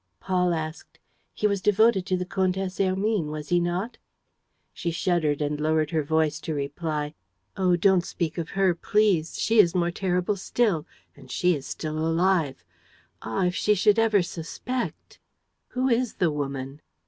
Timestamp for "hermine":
2.79-3.29